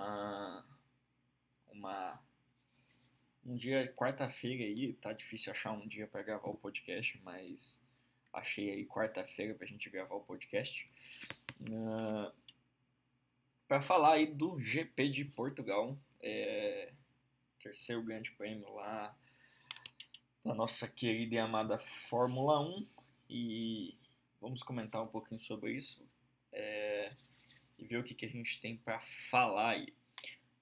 [0.00, 0.64] uh,
[1.72, 2.20] uma
[3.44, 7.80] um dia quarta-feira aí, tá difícil achar um dia para gravar o podcast, mas
[8.32, 10.88] achei aí quarta-feira pra gente gravar o podcast.
[11.62, 12.32] Uh,
[13.66, 16.92] para falar aí do GP de Portugal, é,
[17.62, 19.16] terceiro grande prêmio lá
[20.44, 22.86] da nossa querida e amada Fórmula 1
[23.28, 23.96] e
[24.40, 26.02] vamos comentar um pouquinho sobre isso
[26.52, 26.89] é,
[27.80, 29.00] e ver o que, que a gente tem para
[29.30, 29.92] falar aí.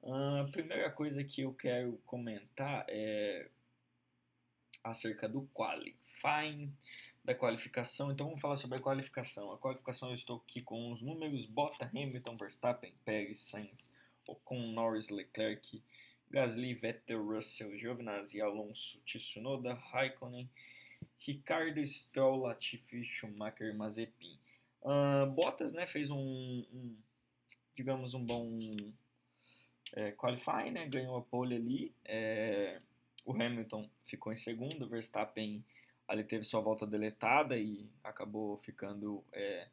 [0.03, 3.49] A primeira coisa que eu quero comentar é
[4.83, 6.73] acerca do qualifying,
[7.25, 8.11] da qualificação.
[8.11, 9.53] Então vamos falar sobre a qualificação.
[9.53, 13.91] A qualificação eu estou aqui com os números Bota, Hamilton, Verstappen, Pérez, Sainz,
[14.27, 15.83] Ocon, Norris, Leclerc,
[16.31, 20.49] Gasly, Vettel, Russell, Giovinazzi, Alonso, Tsunoda, Raikkonen,
[21.19, 24.39] Ricardo, Stroll, Latifi, Schumacher, Mazepin.
[24.83, 26.97] Uh, Bottas né, fez um, um,
[27.79, 28.59] digamos, um bom
[29.93, 30.85] é, qualify, né?
[30.89, 31.95] Ganhou a pole ali.
[32.05, 32.81] É,
[33.25, 35.65] o Hamilton ficou em segundo, o Verstappen
[36.09, 39.69] ali teve sua volta deletada e acabou ficando é,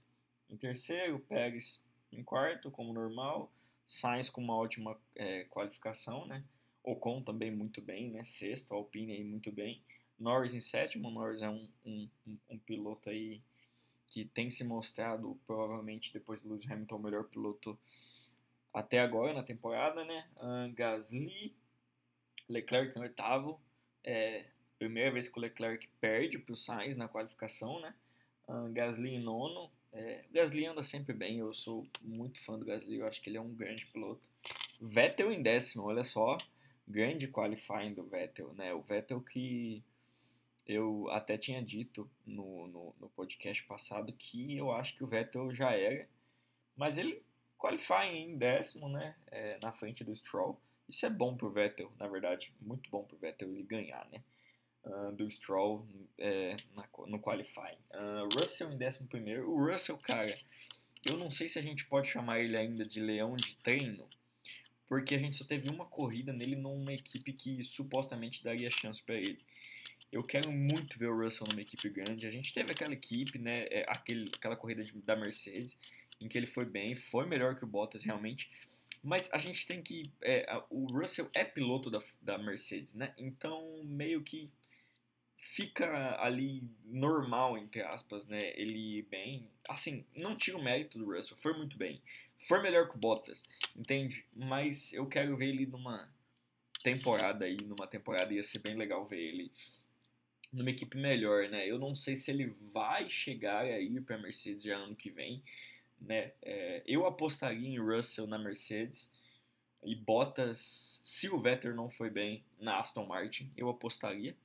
[0.47, 3.51] em terceiro, Pérez em quarto, como normal,
[3.87, 6.43] Sainz com uma ótima é, qualificação, né?
[6.83, 8.23] Ocon também muito bem, né?
[8.23, 9.81] Sexto, Alpine aí muito bem,
[10.19, 12.07] Norris em sétimo, Norris é um, um,
[12.51, 13.41] um piloto aí
[14.07, 17.77] que tem se mostrado provavelmente depois do Lewis Hamilton o melhor piloto
[18.73, 20.27] até agora na temporada, né?
[20.37, 21.55] Uh, Gasly,
[22.49, 23.59] Leclerc em oitavo,
[24.03, 24.45] é,
[24.77, 27.93] primeira vez que o Leclerc perde para o Sainz na qualificação, né?
[28.47, 32.65] Uh, Gasly em nono, é, o Gasly anda sempre bem, eu sou muito fã do
[32.65, 34.27] Gasly, eu acho que ele é um grande piloto.
[34.79, 36.37] Vettel em décimo, olha só,
[36.85, 38.73] grande qualifying do Vettel, né?
[38.73, 39.81] O Vettel que
[40.67, 45.53] eu até tinha dito no, no, no podcast passado que eu acho que o Vettel
[45.53, 46.07] já era,
[46.75, 47.21] mas ele
[47.57, 50.59] qualifying em décimo, né, é, na frente do Stroll.
[50.87, 54.21] Isso é bom pro Vettel, na verdade, muito bom pro Vettel ele ganhar, né,
[54.83, 57.77] uh, do Stroll é, na, no qualifying.
[57.91, 59.49] Uh, Russell em décimo primeiro.
[59.49, 60.35] O Russell, cara,
[61.05, 64.07] eu não sei se a gente pode chamar ele ainda de leão de treino,
[64.87, 69.15] porque a gente só teve uma corrida nele numa equipe que supostamente daria chance para
[69.15, 69.39] ele.
[70.11, 72.27] Eu quero muito ver o Russell numa equipe grande.
[72.27, 75.77] A gente teve aquela equipe, né, é, aquele, aquela corrida de, da Mercedes,
[76.21, 78.49] em que ele foi bem, foi melhor que o Bottas realmente.
[79.03, 80.09] Mas a gente tem que.
[80.21, 83.13] É, o Russell é piloto da, da Mercedes, né?
[83.17, 84.49] Então meio que
[85.37, 88.51] fica ali normal, entre aspas, né?
[88.55, 89.47] Ele bem.
[89.69, 92.01] Assim, não tira o mérito do Russell, foi muito bem.
[92.47, 93.43] Foi melhor que o Bottas,
[93.75, 94.25] entende?
[94.35, 96.09] Mas eu quero ver ele numa
[96.83, 99.51] temporada aí, numa temporada ia ser bem legal ver ele
[100.55, 101.69] numa equipe melhor, né?
[101.69, 105.43] Eu não sei se ele vai chegar aí para Mercedes já ano que vem
[106.01, 106.31] né?
[106.41, 109.09] É, eu apostaria em Russell na Mercedes
[109.83, 114.35] e Bottas, se o Vettel não foi bem na Aston Martin, eu apostaria,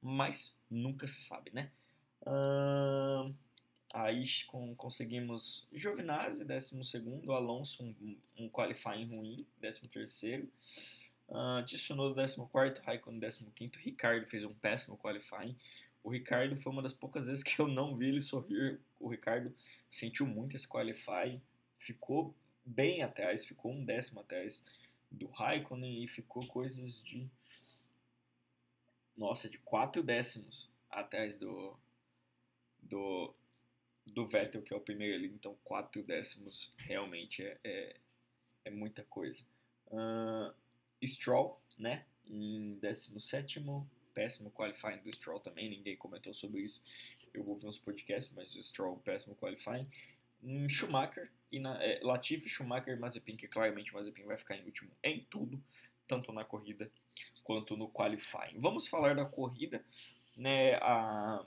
[0.00, 1.70] mas nunca se sabe, né?
[3.92, 4.24] Aí
[4.76, 6.82] conseguimos Giovinazzi, 12
[7.28, 10.50] Alonso, um, um qualifying ruim, 13
[11.64, 15.56] Tsunoda, 14 Raikkonen, 15 Ricardo fez um péssimo qualifying,
[16.06, 18.78] o Ricardo foi uma das poucas vezes que eu não vi ele sorrir.
[19.00, 19.52] O Ricardo
[19.90, 21.40] sentiu muito esse qualify,
[21.80, 22.32] ficou
[22.64, 24.64] bem atrás, ficou um décimo atrás
[25.10, 27.28] do Raikkonen e ficou coisas de.
[29.16, 31.76] Nossa, de quatro décimos atrás do.
[32.80, 33.34] do.
[34.06, 35.26] do Vettel, que é o primeiro ali.
[35.26, 37.96] Então, quatro décimos realmente é, é,
[38.66, 39.42] é muita coisa.
[39.88, 40.54] Uh,
[41.04, 42.00] Stroll, né?
[42.26, 43.60] Em 17
[44.14, 46.82] péssimo qualifying do Stroll também, ninguém comentou sobre isso.
[47.34, 49.86] Eu vou ver uns podcasts, mas o Stroll, péssimo qualifying.
[50.42, 54.56] Um, Schumacher, e na, é, Latifi, Schumacher e Mazepin, que claramente o Mazepin vai ficar
[54.56, 55.62] em último em tudo,
[56.06, 56.90] tanto na corrida
[57.44, 58.58] quanto no qualifying.
[58.58, 59.84] Vamos falar da corrida,
[60.36, 60.74] né?
[60.76, 61.44] A,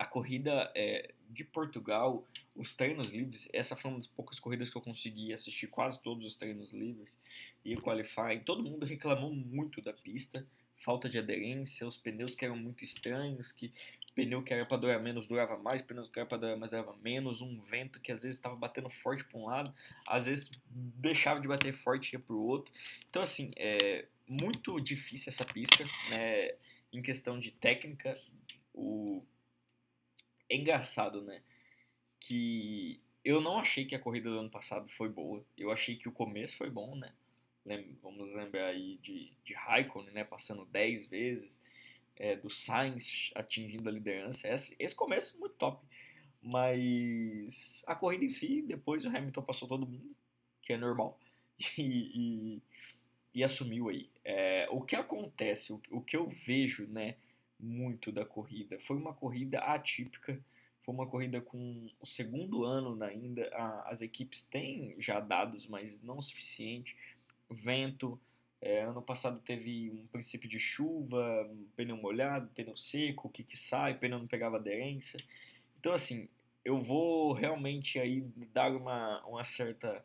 [0.00, 4.76] a corrida é, de Portugal, os treinos livres, essa foi uma das poucas corridas que
[4.76, 7.20] eu consegui assistir quase todos os treinos livres
[7.62, 8.40] e o qualifying.
[8.40, 10.46] Todo mundo reclamou muito da pista
[10.82, 13.70] falta de aderência, os pneus que eram muito estranhos, que
[14.14, 16.96] pneu que era para durar menos durava mais, pneus que era para durar mais durava
[17.02, 19.70] menos, um vento que às vezes estava batendo forte para um lado,
[20.06, 22.72] às vezes deixava de bater forte e ia para o outro.
[23.10, 26.54] Então assim, é muito difícil essa pista, né?
[26.90, 28.18] Em questão de técnica,
[28.74, 29.22] o
[30.50, 31.40] é engraçado, né?
[32.18, 35.40] Que eu não achei que a corrida do ano passado foi boa.
[35.56, 37.12] Eu achei que o começo foi bom, né?
[38.02, 41.62] vamos lembrar aí de, de Raikkonen, né, passando 10 vezes,
[42.16, 44.48] é, do Sainz atingindo a liderança.
[44.48, 45.86] Esse, esse começo muito top.
[46.42, 50.16] Mas a corrida em si, depois o Hamilton passou todo mundo,
[50.62, 51.18] que é normal.
[51.78, 51.82] e,
[52.14, 52.62] e,
[53.34, 54.08] e assumiu aí.
[54.24, 57.16] É, o que acontece, o, o que eu vejo, né,
[57.60, 60.38] muito da corrida, foi uma corrida atípica,
[60.80, 66.02] foi uma corrida com o segundo ano ainda, a, as equipes têm já dados, mas
[66.02, 66.96] não o suficiente,
[67.50, 68.18] vento,
[68.62, 73.56] é, ano passado teve um princípio de chuva, pneu molhado, pneu seco, o que que
[73.56, 75.18] sai, pneu não pegava aderência.
[75.78, 76.28] Então, assim,
[76.62, 78.20] eu vou realmente aí
[78.52, 80.04] dar uma, uma certa...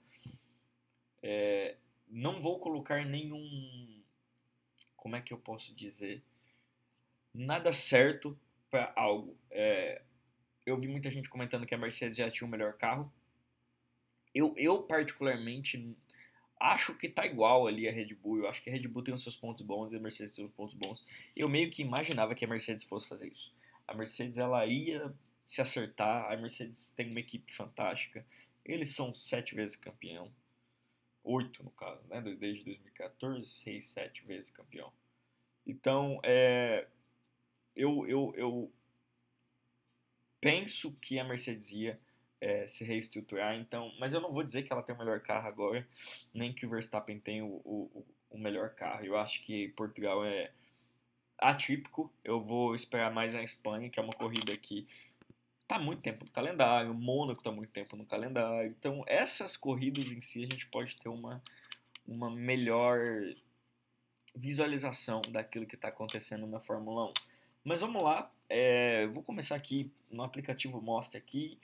[1.21, 1.75] É,
[2.09, 4.01] não vou colocar nenhum...
[4.95, 6.23] Como é que eu posso dizer?
[7.37, 8.39] Nada certo
[8.69, 9.37] para algo.
[9.51, 10.01] É,
[10.65, 13.11] eu vi muita gente comentando que a Mercedes já tinha o melhor carro.
[14.33, 15.97] Eu, eu particularmente
[16.57, 18.37] acho que tá igual ali a Red Bull.
[18.37, 20.45] Eu acho que a Red Bull tem os seus pontos bons e a Mercedes tem
[20.45, 21.05] os pontos bons.
[21.35, 23.53] Eu meio que imaginava que a Mercedes fosse fazer isso.
[23.85, 25.13] A Mercedes ela ia
[25.45, 26.31] se acertar.
[26.31, 28.25] A Mercedes tem uma equipe fantástica.
[28.63, 30.31] Eles são sete vezes campeão.
[31.21, 32.21] Oito, no caso, né?
[32.21, 34.93] Desde 2014, seis, sete vezes campeão.
[35.67, 36.87] Então, é,
[37.75, 38.71] eu, eu, eu
[40.39, 41.99] penso que a Mercedes ia
[42.39, 45.47] é, se reestruturar, então, mas eu não vou dizer que ela tem o melhor carro
[45.47, 45.87] agora,
[46.33, 49.03] nem que o Verstappen tem o, o, o melhor carro.
[49.05, 50.51] Eu acho que Portugal é
[51.37, 52.11] atípico.
[52.23, 54.87] Eu vou esperar mais na Espanha, que é uma corrida que
[55.67, 58.69] tá muito tempo no calendário, Mônaco tá muito tempo no calendário.
[58.77, 61.41] Então, essas corridas em si a gente pode ter uma,
[62.07, 63.01] uma melhor
[64.35, 67.13] visualização daquilo que está acontecendo na Fórmula 1.
[67.65, 71.57] Mas vamos lá, é, vou começar aqui no aplicativo mostra aqui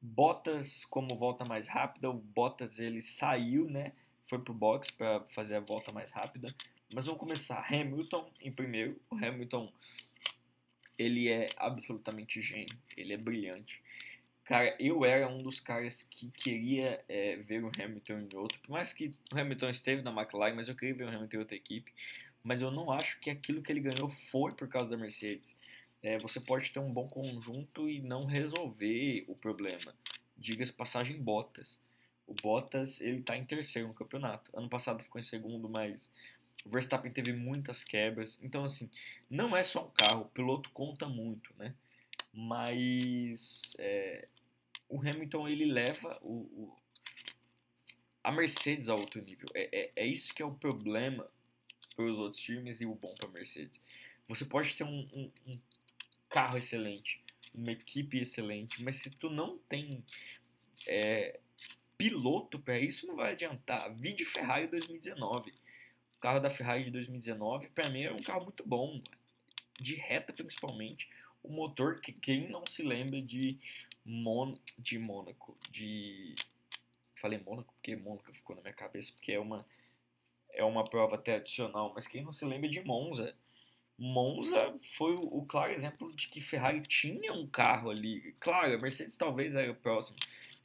[0.00, 3.92] Bottas como volta mais rápida, o Bottas ele saiu, né?
[4.26, 6.54] Foi pro box para fazer a volta mais rápida.
[6.94, 7.66] Mas vamos começar.
[7.68, 9.00] Hamilton em primeiro.
[9.10, 9.72] O Hamilton
[10.98, 13.82] ele é absolutamente gênio, ele é brilhante.
[14.44, 18.58] Cara, eu era um dos caras que queria é, ver o Hamilton em outro.
[18.60, 21.40] Por mais que o Hamilton esteve na McLaren, mas eu queria ver o Hamilton em
[21.40, 21.92] outra equipe.
[22.42, 25.56] Mas eu não acho que aquilo que ele ganhou foi por causa da Mercedes
[26.02, 29.94] é, você pode ter um bom conjunto e não resolver o problema.
[30.36, 31.80] Diga-se passagem Bottas.
[32.26, 34.50] O Bottas ele está em terceiro no campeonato.
[34.56, 36.10] Ano passado ficou em segundo, mas
[36.64, 38.38] o Verstappen teve muitas quebras.
[38.42, 38.90] Então, assim,
[39.28, 41.74] não é só um carro, o piloto conta muito, né?
[42.32, 44.28] Mas é,
[44.88, 46.76] o Hamilton ele leva o, o,
[48.22, 49.48] a Mercedes a outro nível.
[49.54, 51.28] É, é, é isso que é o problema
[51.98, 53.80] para os outros times e o bom para Mercedes.
[54.28, 55.58] Você pode ter um, um, um
[56.30, 57.20] carro excelente,
[57.52, 60.04] uma equipe excelente, mas se tu não tem
[60.86, 61.40] é,
[61.96, 63.92] piloto para isso, não vai adiantar.
[63.92, 65.52] Vide Ferrari 2019.
[66.14, 69.02] O carro da Ferrari de 2019, para mim, é um carro muito bom,
[69.80, 71.08] de reta principalmente.
[71.42, 73.58] O motor, que quem não se lembra de,
[74.04, 76.36] Mon de Mônaco, de.
[77.16, 79.66] Falei Mônaco porque Mônaco ficou na minha cabeça, porque é uma,
[80.58, 83.34] é uma prova até adicional, mas quem não se lembra de Monza
[83.98, 88.32] Monza foi o, claro exemplo de que Ferrari tinha um carro ali.
[88.38, 90.16] Claro, a Mercedes talvez era o próximo,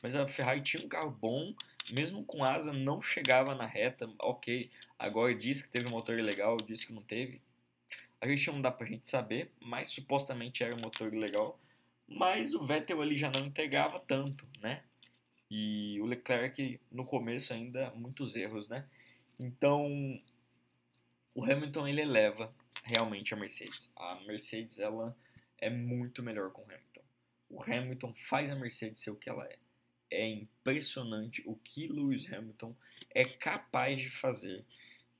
[0.04, 1.52] mas a Ferrari tinha um carro bom,
[1.92, 4.08] mesmo com asa, não chegava na reta.
[4.20, 4.70] Ok,
[5.00, 7.42] agora disse que teve um motor legal, disse que não teve.
[8.22, 11.60] A gente não dá pra gente saber, mas supostamente era um motor legal.
[12.08, 14.84] Mas o Vettel ali já não entregava tanto, né?
[15.50, 18.86] E o Leclerc no começo ainda muitos erros, né?
[19.40, 20.20] Então
[21.36, 22.54] o Hamilton ele eleva
[22.84, 23.92] realmente a Mercedes.
[23.96, 25.16] A Mercedes ela
[25.58, 27.02] é muito melhor com o Hamilton.
[27.50, 29.58] O Hamilton faz a Mercedes ser o que ela é.
[30.12, 32.76] É impressionante o que Lewis Hamilton
[33.10, 34.64] é capaz de fazer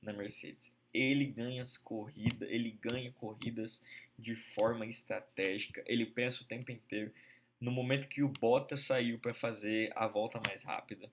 [0.00, 0.72] na Mercedes.
[0.92, 3.82] Ele ganha as corridas, ele ganha corridas
[4.16, 5.82] de forma estratégica.
[5.86, 7.12] Ele pensa o tempo inteiro.
[7.60, 11.10] No momento que o Bottas saiu para fazer a volta mais rápida,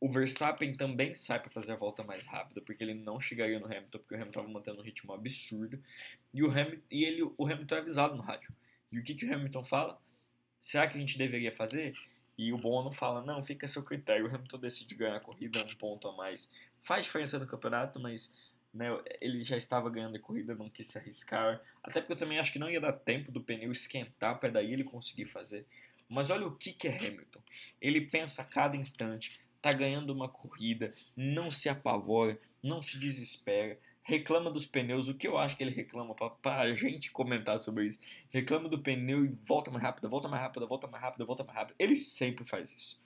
[0.00, 3.66] o Verstappen também sai para fazer a volta mais rápida, porque ele não chegaria no
[3.66, 5.82] Hamilton, porque o Hamilton estava mantendo um ritmo absurdo.
[6.32, 8.52] E, o Hamilton, e ele, o Hamilton é avisado no rádio.
[8.92, 10.00] E o que, que o Hamilton fala?
[10.60, 11.94] Será que a gente deveria fazer?
[12.36, 14.26] E o Bono fala, não, fica a seu critério.
[14.26, 16.48] O Hamilton decide ganhar a corrida, um ponto a mais.
[16.80, 18.32] Faz diferença no campeonato, mas
[18.72, 18.86] né,
[19.20, 21.60] ele já estava ganhando a corrida, não quis se arriscar.
[21.82, 24.72] Até porque eu também acho que não ia dar tempo do pneu esquentar para daí
[24.72, 25.66] ele conseguir fazer.
[26.08, 27.42] Mas olha o que, que é Hamilton.
[27.80, 33.78] Ele pensa a cada instante tá ganhando uma corrida, não se apavora, não se desespera,
[34.08, 37.86] reclama dos pneus, o que eu acho que ele reclama para a gente comentar sobre
[37.86, 37.98] isso.
[38.30, 41.56] Reclama do pneu e volta mais rápido, volta mais rápido, volta mais rápido, volta mais
[41.58, 41.76] rápido.
[41.78, 42.98] Ele sempre faz isso.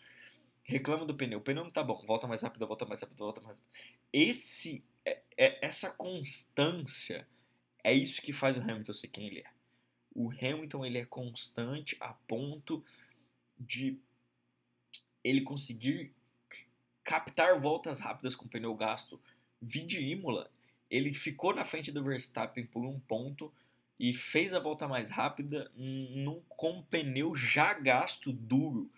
[0.63, 3.41] Reclama do pneu, o pneu não tá bom, volta mais rápido, volta mais rápido, volta
[3.41, 3.67] mais rápido.
[4.13, 7.27] Esse, é, é, essa constância
[7.83, 9.51] é isso que faz o Hamilton ser quem ele é.
[10.15, 12.85] O Hamilton ele é constante a ponto
[13.59, 13.99] de
[15.25, 16.15] ele conseguir
[17.05, 19.21] captar voltas rápidas com pneu gasto.
[19.61, 20.51] Vide Imola,
[20.91, 23.53] ele ficou na frente do Verstappen por um ponto
[23.99, 28.91] e fez a volta mais rápida num, com pneu já gasto duro.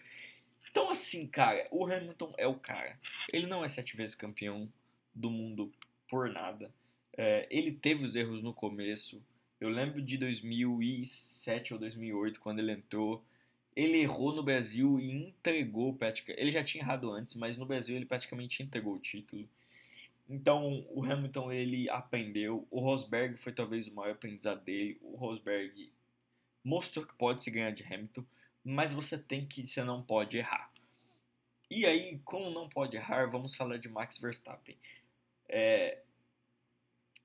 [0.71, 2.99] Então, assim, cara, o Hamilton é o cara.
[3.33, 4.69] Ele não é sete vezes campeão
[5.15, 5.73] do mundo
[6.09, 6.73] por nada.
[7.17, 9.23] É, ele teve os erros no começo.
[9.61, 13.23] Eu lembro de 2007 ou 2008, quando ele entrou.
[13.75, 17.97] Ele errou no Brasil e entregou o Ele já tinha errado antes, mas no Brasil
[17.97, 19.49] ele praticamente entregou o título.
[20.28, 22.66] Então, o Hamilton ele aprendeu.
[22.71, 24.99] O Rosberg foi talvez o maior aprendizado dele.
[25.02, 25.93] O Rosberg
[26.62, 28.25] mostrou que pode se ganhar de Hamilton,
[28.64, 30.73] mas você tem que, você não pode errar.
[31.71, 34.76] E aí, como não pode errar, vamos falar de Max Verstappen.
[35.49, 36.00] É,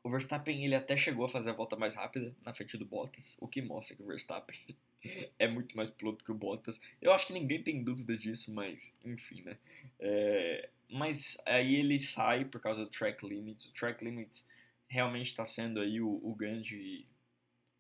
[0.04, 3.38] o Verstappen ele até chegou a fazer a volta mais rápida na frente do Bottas,
[3.40, 4.58] o que mostra que o Verstappen
[5.40, 6.80] é muito mais piloto que o Bottas.
[7.02, 9.58] Eu acho que ninguém tem dúvidas disso, mas enfim, né?
[10.00, 13.66] É, mas aí ele sai por causa do track limits.
[13.66, 14.48] O track limits
[14.88, 17.06] realmente está sendo aí o, o grande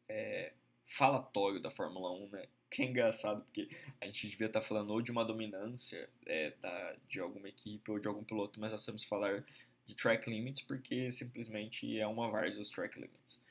[0.07, 0.53] é,
[0.87, 2.45] falatório da Fórmula 1, né?
[2.69, 3.67] Que é engraçado, porque
[3.99, 7.89] a gente devia estar tá falando ou de uma dominância é, da, de alguma equipe
[7.89, 9.43] ou de algum piloto, mas nós temos que falar
[9.87, 13.43] de track limits porque simplesmente é uma várzea os track limits.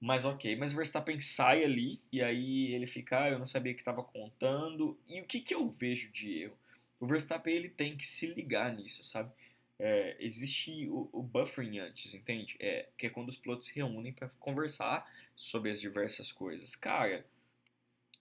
[0.00, 3.80] Mas ok, mas Verstappen sai ali e aí ele fica, ah, eu não sabia que
[3.80, 4.96] estava contando.
[5.08, 6.56] E o que, que eu vejo de erro?
[7.00, 9.32] O Verstappen ele tem que se ligar nisso, sabe?
[9.78, 12.56] É, existe o, o, buffering antes, entende?
[12.58, 16.74] É, que é quando os pilotos se reúnem para conversar sobre as diversas coisas.
[16.74, 17.24] Cara,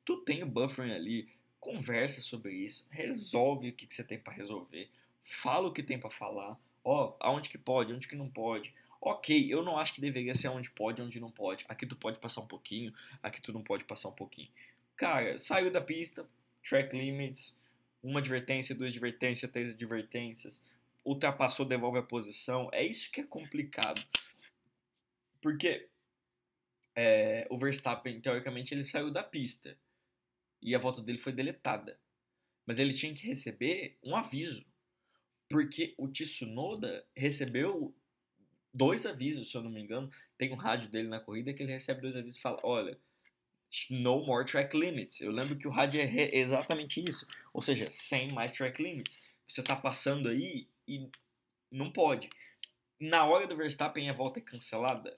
[0.06, 1.30] tu tem o buffering ali,
[1.60, 4.90] conversa sobre isso, resolve o que, que você tem para resolver,
[5.24, 8.74] fala o que tem para falar, ó, aonde que pode, onde que não pode.
[9.02, 11.66] Ok, eu não acho que deveria ser onde pode, onde não pode.
[11.68, 14.50] Aqui tu pode passar um pouquinho, aqui tu não pode passar um pouquinho.
[14.96, 16.28] Cara, saiu da pista,
[16.68, 17.58] track limits,
[18.02, 20.64] uma advertência, duas advertências, três advertências,
[21.06, 22.70] ultrapassou, devolve a posição.
[22.74, 24.04] É isso que é complicado.
[25.42, 25.88] Porque
[26.96, 29.78] é, o Verstappen, teoricamente, ele saiu da pista
[30.62, 31.98] e a volta dele foi deletada.
[32.66, 34.66] Mas ele tinha que receber um aviso.
[35.50, 37.96] Porque o Tsunoda recebeu
[38.74, 40.12] dois avisos, se eu não me engano.
[40.38, 42.98] Tem um rádio dele na corrida que ele recebe dois avisos e fala: Olha,
[43.90, 45.22] no more track limits.
[45.22, 47.28] Eu lembro que o rádio é exatamente isso.
[47.54, 49.22] Ou seja, sem mais track limits.
[49.48, 51.10] Você está passando aí e
[51.72, 52.30] não pode.
[53.00, 55.16] Na hora do Verstappen a volta é cancelada,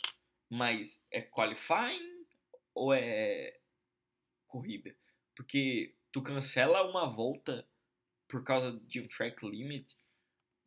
[0.49, 2.25] mas é qualifying
[2.73, 3.57] ou é
[4.47, 4.95] corrida?
[5.35, 7.65] Porque tu cancela uma volta
[8.27, 9.95] por causa de um track limit,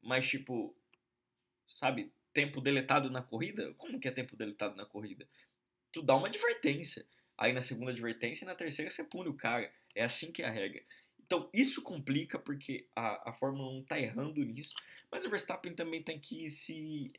[0.00, 0.74] mas tipo,
[1.68, 3.72] sabe, tempo deletado na corrida?
[3.74, 5.28] Como que é tempo deletado na corrida?
[5.92, 7.04] Tu dá uma advertência.
[7.36, 9.72] Aí na segunda advertência e na terceira você pune o cara.
[9.94, 10.82] É assim que é a regra.
[11.18, 14.74] Então isso complica porque a, a Fórmula 1 está errando nisso,
[15.10, 17.12] mas o Verstappen também tem que se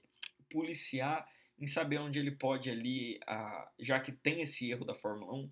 [0.50, 1.28] policiar
[1.60, 5.52] em saber onde ele pode ali, a, já que tem esse erro da Fórmula 1,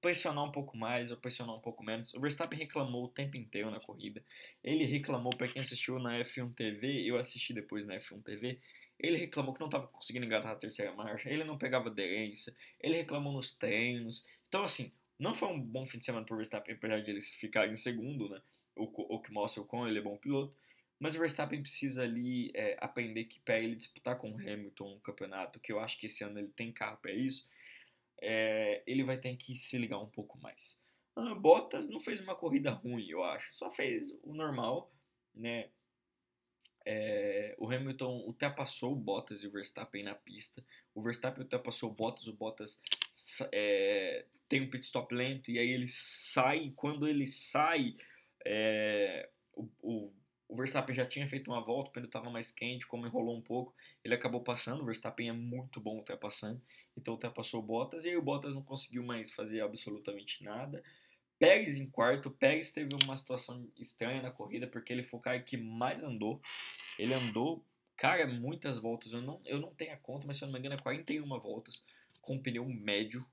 [0.00, 2.14] pressionar um pouco mais ou pressionar um pouco menos.
[2.14, 4.22] O Verstappen reclamou o tempo inteiro na corrida.
[4.62, 8.58] Ele reclamou, para quem assistiu na F1 TV, eu assisti depois na F1 TV,
[8.98, 12.96] ele reclamou que não estava conseguindo engatar a terceira marcha, ele não pegava aderência, ele
[12.96, 14.26] reclamou nos treinos.
[14.48, 17.20] Então, assim, não foi um bom fim de semana para o Verstappen, apesar de ele
[17.20, 18.40] ficar em segundo, né?
[18.76, 18.84] O,
[19.16, 20.54] o que mostra o quão ele é bom piloto.
[20.98, 25.00] Mas o Verstappen precisa ali é, aprender que para ele disputar com o Hamilton um
[25.00, 27.46] campeonato, que eu acho que esse ano ele tem carro para isso,
[28.20, 30.78] é, ele vai ter que se ligar um pouco mais.
[31.16, 34.92] Ah, Bottas não fez uma corrida ruim, eu acho, só fez o normal,
[35.34, 35.68] né?
[36.84, 40.62] É, o Hamilton ultrapassou o Bottas e o Verstappen na pista.
[40.94, 42.80] O Verstappen ultrapassou o Bottas, o Bottas
[43.52, 46.72] é, tem um pit stop lento e aí ele sai.
[46.74, 47.94] Quando ele sai,
[48.44, 50.12] é, o, o,
[50.48, 53.42] o, Verstappen já tinha feito uma volta, o pneu estava mais quente, como enrolou um
[53.42, 53.74] pouco,
[54.04, 54.82] ele acabou passando.
[54.82, 56.60] O Verstappen é muito bom ultrapassando,
[56.96, 60.82] então ultrapassou o Bottas e aí o Bottas não conseguiu mais fazer absolutamente nada.
[61.38, 62.30] Pérez em quarto.
[62.30, 66.40] Pérez teve uma situação estranha na corrida porque ele foi o cara que mais andou.
[66.98, 67.64] Ele andou,
[67.96, 69.12] cara, muitas voltas.
[69.12, 71.26] Eu não, eu não tenho a conta, mas se eu não me engano é 41
[71.38, 71.84] voltas
[72.20, 73.24] com um pneu médio.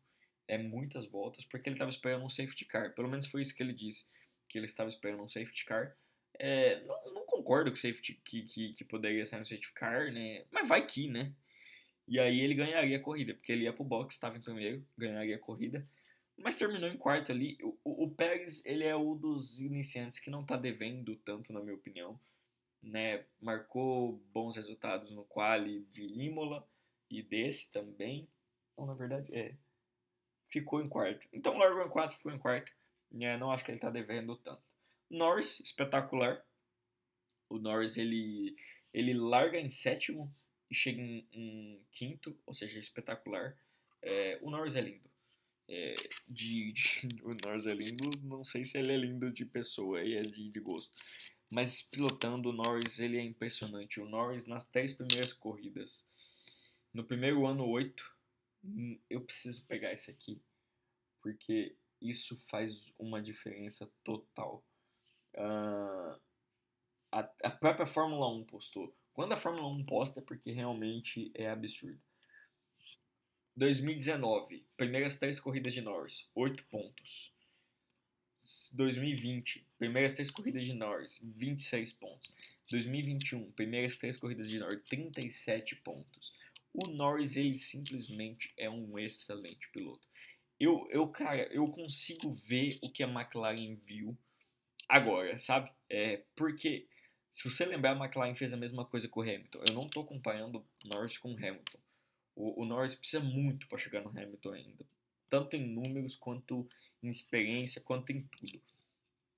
[0.47, 2.93] É muitas voltas porque ele estava esperando um safety car.
[2.93, 4.05] Pelo menos foi isso que ele disse,
[4.47, 5.95] que ele estava esperando um safety car.
[6.39, 10.45] É, não, não, concordo que, safety, que, que, que poderia ser um safety car, né?
[10.51, 11.33] Mas vai que, né?
[12.07, 15.35] E aí ele ganharia a corrida, porque ele ia pro box, estava em primeiro, ganharia
[15.35, 15.87] a corrida.
[16.37, 17.57] Mas terminou em quarto ali.
[17.61, 21.61] O, o, o Pérez, ele é um dos iniciantes que não está devendo tanto, na
[21.61, 22.19] minha opinião.
[22.83, 23.25] Né?
[23.41, 26.67] Marcou bons resultados no quali de Imola
[27.09, 28.27] e desse também.
[28.73, 29.55] Então, na verdade, é.
[30.47, 31.27] Ficou em quarto.
[31.33, 32.71] Então, largou em quarto, ficou em quarto.
[33.19, 34.61] É, não acho que ele está devendo tanto.
[35.15, 36.43] Norris, espetacular.
[37.49, 38.55] O Norris ele,
[38.93, 40.33] ele larga em sétimo
[40.69, 43.57] e chega em, em quinto, ou seja, espetacular.
[44.01, 45.09] É, o Norris é lindo.
[45.67, 45.95] É,
[46.27, 50.15] de, de, o Norris é lindo, não sei se ele é lindo de pessoa, e
[50.15, 50.91] é de, de gosto.
[51.49, 53.99] Mas pilotando o Norris, ele é impressionante.
[53.99, 56.05] O Norris nas 10 primeiras corridas.
[56.93, 58.15] No primeiro ano, 8.
[58.63, 60.41] Hum, eu preciso pegar isso aqui.
[61.21, 64.63] Porque isso faz uma diferença total.
[65.35, 66.19] Uh,
[67.11, 68.95] a, a própria Fórmula 1 postou.
[69.13, 71.99] Quando a Fórmula 1 posta é porque realmente é absurdo.
[73.55, 77.33] 2019, primeiras três corridas de Norris, 8 pontos.
[78.73, 82.33] 2020, primeiras três corridas de Norris, 26 pontos.
[82.69, 86.33] 2021, primeiras três corridas de Norris, 37 pontos.
[86.73, 90.05] O Norris, ele simplesmente é um excelente piloto.
[90.59, 94.17] Eu, eu, cara, eu consigo ver o que a McLaren viu
[94.87, 95.71] agora, sabe?
[95.89, 96.87] É, porque,
[97.33, 99.63] se você lembrar, a McLaren fez a mesma coisa com o Hamilton.
[99.67, 101.79] Eu não estou comparando Norris com o Hamilton.
[102.35, 104.85] O, o Norris precisa muito para chegar no Hamilton ainda.
[105.29, 106.67] Tanto em números, quanto
[107.01, 108.61] em experiência, quanto em tudo.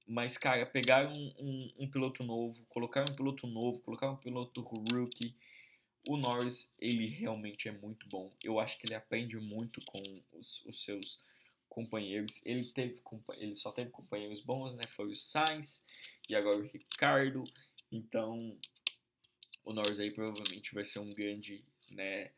[0.08, 4.62] Mas, cara, pegar um, um, um piloto novo, colocar um piloto novo, colocar um piloto
[4.62, 5.36] rookie,
[6.08, 8.34] o Norris, ele realmente é muito bom.
[8.42, 10.02] Eu acho que ele aprende muito com
[10.32, 11.20] os, os seus
[11.78, 12.42] companheiros.
[12.44, 13.00] Ele, teve,
[13.36, 14.82] ele só teve companheiros bons, né?
[14.96, 15.86] Foi o Sainz
[16.28, 17.44] e agora o Ricardo.
[17.92, 18.58] Então,
[19.64, 22.32] o Norris aí provavelmente vai ser um grande né,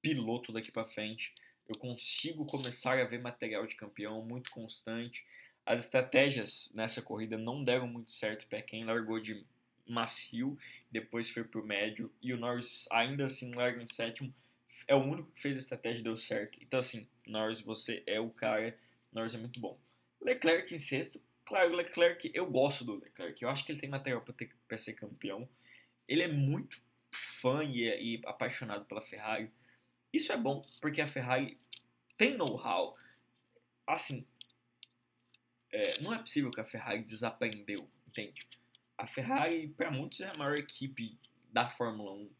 [0.00, 1.34] piloto daqui para frente.
[1.68, 5.22] Eu consigo começar a ver material de campeão muito constante.
[5.66, 9.44] As estratégias nessa corrida não deram muito certo para quem largou de
[9.86, 10.58] macio,
[10.90, 14.34] depois foi pro médio e o Norris ainda assim larga em sétimo.
[14.88, 16.58] É o único que fez a estratégia e deu certo.
[16.62, 18.74] Então assim, Norris, você é o cara.
[19.16, 19.80] Norris é muito bom.
[20.20, 21.20] Leclerc em sexto.
[21.46, 23.42] Claro, Leclerc, eu gosto do Leclerc.
[23.42, 24.22] Eu acho que ele tem material
[24.68, 25.48] para ser campeão.
[26.06, 26.78] Ele é muito
[27.10, 29.50] fã e, e apaixonado pela Ferrari.
[30.12, 31.58] Isso é bom, porque a Ferrari
[32.18, 32.94] tem know-how.
[33.86, 34.26] Assim,
[35.72, 38.46] é, não é possível que a Ferrari desaprendeu, entende?
[38.98, 41.18] A Ferrari, para muitos, é a maior equipe
[41.50, 42.30] da Fórmula 1.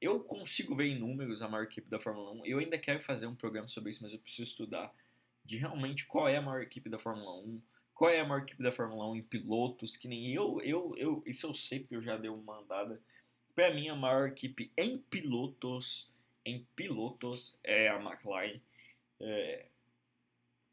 [0.00, 2.46] Eu consigo ver em números a maior equipe da Fórmula 1.
[2.46, 4.94] Eu ainda quero fazer um programa sobre isso, mas eu preciso estudar
[5.48, 7.62] de realmente qual é a maior equipe da Fórmula 1,
[7.94, 11.22] qual é a maior equipe da Fórmula 1 em pilotos, que nem eu, eu, eu
[11.26, 13.00] isso eu sei porque eu já dei uma andada.
[13.54, 16.12] Para mim, a maior equipe em pilotos,
[16.44, 18.60] em pilotos é a McLaren.
[19.18, 19.66] É,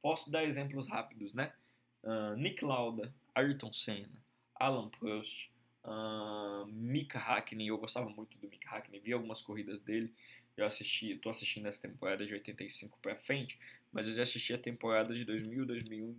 [0.02, 1.54] posso dar exemplos rápidos, né?
[2.04, 4.22] Uh, Nick Lauda, Ayrton Senna,
[4.54, 5.50] Alan Prost,
[5.86, 10.14] uh, Mika Hakkinen, eu gostava muito do Mika Hakkinen, vi algumas corridas dele,
[10.56, 13.58] eu assisti, estou assistindo essa temporada de 85 para frente,
[13.96, 16.12] mas eu já assisti a temporada de 2000, 2001,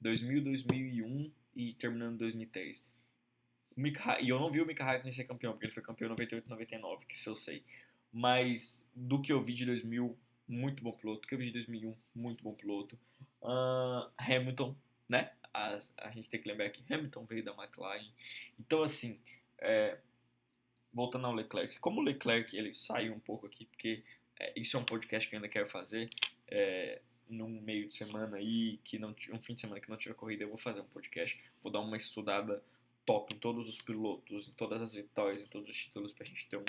[0.00, 2.82] 2000, 2001 e terminando em 2003.
[3.76, 6.10] Mika, e eu não vi o Mika Hakkinen ser campeão, porque ele foi campeão em
[6.10, 7.62] 98 99, que isso eu sei.
[8.10, 10.16] Mas do que eu vi de 2000,
[10.48, 11.20] muito bom piloto.
[11.20, 12.98] Do que eu vi de 2001, muito bom piloto.
[13.42, 14.74] Uh, Hamilton,
[15.10, 15.32] né?
[15.52, 18.08] A, a gente tem que lembrar que Hamilton veio da McLaren.
[18.58, 19.20] Então, assim,
[19.58, 19.98] é,
[20.90, 24.02] voltando ao Leclerc, como o Leclerc ele saiu um pouco aqui, porque
[24.40, 26.08] é, isso é um podcast que eu ainda quero fazer,
[26.50, 30.14] é, num meio de semana aí, que não um fim de semana que não tiver
[30.14, 32.62] corrida, eu vou fazer um podcast, vou dar uma estudada
[33.06, 36.48] top em todos os pilotos, em todas as vitórias, em todos os títulos, pra gente
[36.48, 36.64] ter um,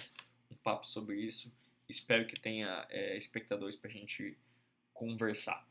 [0.52, 1.52] um papo sobre isso.
[1.90, 4.38] Espero que tenha é, espectadores pra gente
[4.94, 5.68] conversar.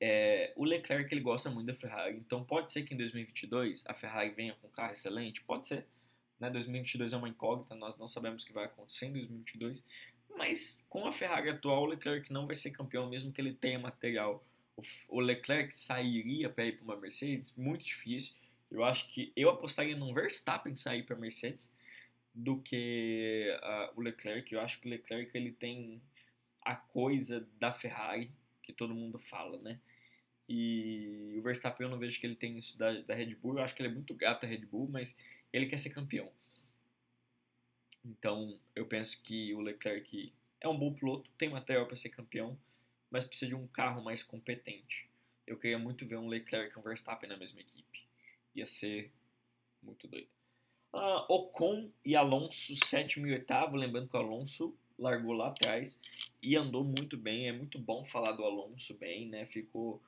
[0.00, 3.94] É, o Leclerc ele gosta muito da Ferrari, então pode ser que em 2022 a
[3.94, 5.86] Ferrari venha com um carro excelente, pode ser.
[6.40, 6.50] Né?
[6.50, 9.84] 2022 é uma incógnita, nós não sabemos o que vai acontecer em 2022,
[10.36, 13.78] mas com a Ferrari atual, o Leclerc não vai ser campeão, mesmo que ele tenha
[13.78, 14.44] material.
[15.08, 18.34] O, Leclerc sairia para ir para uma Mercedes, muito difícil.
[18.70, 21.72] Eu acho que eu apostaria no Verstappen sair para Mercedes
[22.34, 24.52] do que uh, o Leclerc.
[24.52, 26.00] Eu acho que o Leclerc ele tem
[26.62, 28.30] a coisa da Ferrari
[28.62, 29.78] que todo mundo fala, né?
[30.48, 33.58] E o Verstappen eu não vejo que ele tem isso da, da Red Bull.
[33.58, 35.16] Eu acho que ele é muito gato a Red Bull, mas
[35.52, 36.30] ele quer ser campeão.
[38.04, 42.58] Então eu penso que o Leclerc é um bom piloto, tem material para ser campeão,
[43.10, 45.08] mas precisa de um carro mais competente.
[45.46, 48.06] Eu queria muito ver um Leclerc e um Verstappen na mesma equipe.
[48.54, 49.10] Ia ser
[49.82, 50.28] muito doido.
[50.92, 53.76] Uh, Ocon e Alonso, sétimo e oitavo.
[53.76, 56.00] Lembrando que o Alonso largou lá atrás
[56.42, 57.48] e andou muito bem.
[57.48, 59.46] É muito bom falar do Alonso bem, né?
[59.46, 60.02] Ficou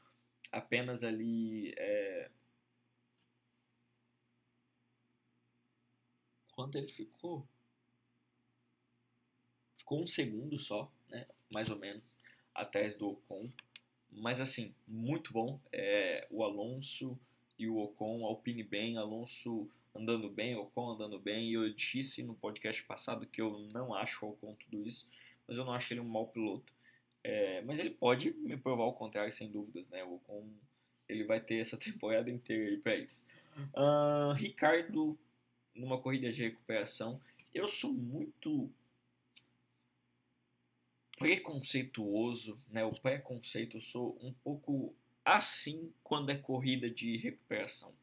[0.52, 1.74] apenas ali.
[1.76, 2.30] É...
[6.52, 7.46] Quanto ele ficou?
[9.84, 11.26] Ficou um segundo só, né?
[11.52, 12.02] Mais ou menos,
[12.54, 13.50] atrás do Ocon.
[14.10, 15.60] Mas assim, muito bom.
[15.70, 17.20] É, o Alonso
[17.58, 21.50] e o Ocon, Alpine bem, Alonso andando bem, Ocon andando bem.
[21.50, 25.06] E eu disse no podcast passado que eu não acho o Ocon tudo isso,
[25.46, 26.72] mas eu não acho ele um mau piloto.
[27.22, 30.02] É, mas ele pode me provar o contrário, sem dúvidas, né?
[30.02, 30.48] O Ocon
[31.06, 33.26] ele vai ter essa temporada inteira aí para isso.
[33.74, 35.18] Uh, Ricardo,
[35.74, 37.20] numa corrida de recuperação,
[37.54, 38.70] eu sou muito
[41.16, 42.84] preconceituoso, né?
[42.84, 47.94] O preconceito, eu sou um pouco assim quando é corrida de recuperação.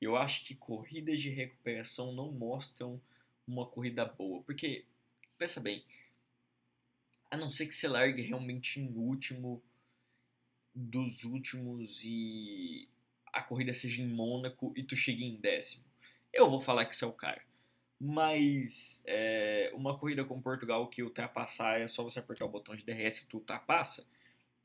[0.00, 3.00] Eu acho que corridas de recuperação não mostram
[3.46, 4.84] uma corrida boa, porque
[5.38, 5.84] pensa bem,
[7.30, 9.62] a não ser que você largue realmente em último
[10.74, 12.88] dos últimos e
[13.32, 15.84] a corrida seja em Mônaco e tu chegue em décimo.
[16.32, 17.42] Eu vou falar que você é o cara.
[18.00, 22.84] Mas é, uma corrida com Portugal que ultrapassar é só você apertar o botão de
[22.84, 24.06] DRS e tu ultrapassa.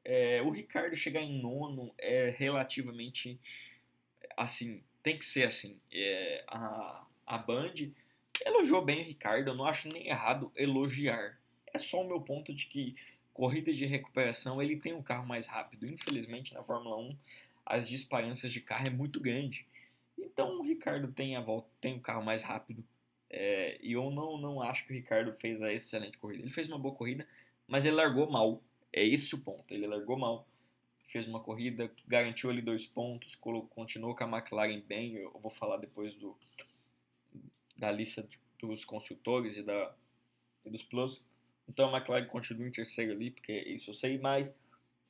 [0.03, 3.39] É, o Ricardo chegar em nono é relativamente
[4.35, 5.79] assim, tem que ser assim.
[5.91, 7.73] É, a, a Band
[8.45, 11.37] elogiou bem o Ricardo, eu não acho nem errado elogiar.
[11.73, 12.95] É só o meu ponto de que
[13.33, 15.87] corrida de recuperação ele tem um carro mais rápido.
[15.87, 17.15] Infelizmente na Fórmula 1
[17.65, 19.65] as disparâncias de carro é muito grande.
[20.17, 22.83] Então o Ricardo tem a volta, tem o carro mais rápido.
[23.29, 26.43] É, e eu não, não acho que o Ricardo fez a excelente corrida.
[26.43, 27.27] Ele fez uma boa corrida,
[27.67, 28.61] mas ele largou mal.
[28.91, 29.71] É esse o ponto.
[29.73, 30.47] Ele largou mal.
[31.07, 35.15] Fez uma corrida, garantiu ali dois pontos, continuou com a McLaren bem.
[35.15, 36.37] Eu vou falar depois do,
[37.77, 38.27] da lista
[38.59, 39.95] dos consultores e, da,
[40.65, 41.23] e dos plus.
[41.67, 44.55] Então a McLaren continua em terceiro ali, porque isso eu sei, mas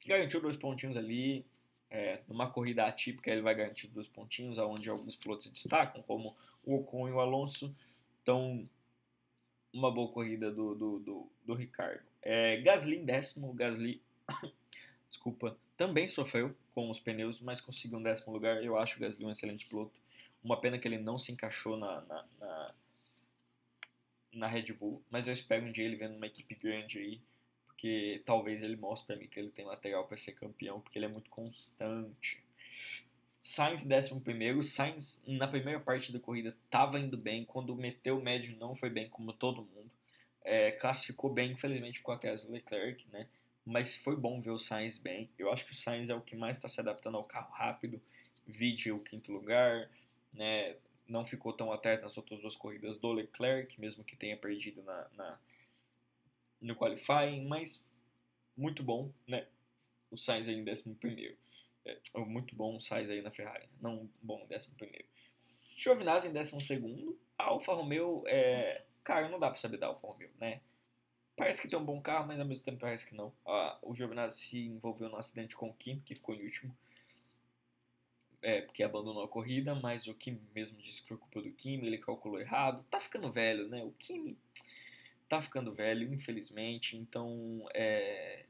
[0.06, 1.46] garantiu dois pontinhos ali.
[1.92, 6.38] É, numa corrida atípica ele vai garantir dois pontinhos, aonde alguns pilotos se destacam, como
[6.64, 7.76] o Ocon e o Alonso.
[8.22, 8.68] Então,
[9.74, 12.02] uma boa corrida do, do, do, do Ricardo.
[12.22, 14.02] É, Gasly em décimo, Gasly,
[15.10, 18.64] desculpa, também sofreu com os pneus, mas conseguiu um décimo lugar.
[18.64, 20.00] Eu acho o Gasly um excelente piloto.
[20.44, 22.76] Uma pena que ele não se encaixou na, na, na,
[24.34, 27.22] na Red Bull, mas eu espero um dia ele vendo uma equipe grande aí,
[27.66, 31.06] porque talvez ele mostre para mim que ele tem material para ser campeão, porque ele
[31.06, 32.42] é muito constante.
[33.42, 38.22] Sainz décimo primeiro, Sainz na primeira parte da corrida estava indo bem, quando meteu o
[38.22, 39.90] médio não foi bem como todo mundo,
[40.44, 43.28] é, classificou bem, infelizmente ficou atrás do Leclerc, né?
[43.66, 45.30] Mas foi bom ver o Sainz bem.
[45.38, 48.02] Eu acho que o Sainz é o que mais está se adaptando ao carro rápido.
[48.48, 49.90] Vide o quinto lugar,
[50.34, 50.76] né?
[51.08, 55.08] Não ficou tão atrás nas outras duas corridas do Leclerc, mesmo que tenha perdido na,
[55.16, 55.40] na
[56.62, 57.82] no qualifying, mas
[58.58, 59.46] muito bom, né?
[60.12, 61.38] O Sainz aí em décimo primeiro.
[61.86, 63.78] É, é, muito bom o Sainz aí na Ferrari, né?
[63.82, 65.06] não bom décimo primeiro.
[65.78, 67.18] Giovinazzi em décimo segundo.
[67.38, 68.84] A Alfa Romeo, é...
[69.04, 70.62] cara, não dá pra saber da Alfa Romeo, né?
[71.38, 73.34] Parece que tem um bom carro, mas ao mesmo tempo parece que não.
[73.46, 76.76] Ah, o Giovinazzi se envolveu no acidente com o Kim, que ficou em último.
[78.42, 81.86] É, porque abandonou a corrida, mas o Kim mesmo disse que foi culpa do Kim,
[81.86, 82.86] ele calculou errado.
[82.90, 83.82] Tá ficando velho, né?
[83.84, 84.38] O Kim
[85.30, 88.46] tá ficando velho, infelizmente, então é,